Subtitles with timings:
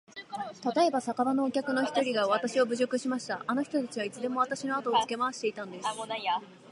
[0.63, 3.43] たとえば、酒場のお客の一人がわたしを侮辱しました。
[3.45, 5.85] あの人たちはいつでもわたしのあとをつけ廻していたんです。